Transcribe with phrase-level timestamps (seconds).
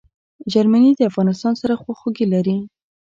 [0.51, 2.57] جرمني د افغانستان سره خواخوږي لري.